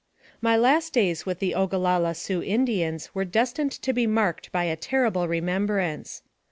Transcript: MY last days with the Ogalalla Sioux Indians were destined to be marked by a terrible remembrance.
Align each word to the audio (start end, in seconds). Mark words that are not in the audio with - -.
MY 0.41 0.57
last 0.57 0.93
days 0.93 1.27
with 1.27 1.37
the 1.37 1.53
Ogalalla 1.53 2.15
Sioux 2.15 2.41
Indians 2.41 3.13
were 3.13 3.23
destined 3.23 3.71
to 3.83 3.93
be 3.93 4.07
marked 4.07 4.51
by 4.51 4.63
a 4.63 4.75
terrible 4.75 5.27
remembrance. 5.27 6.23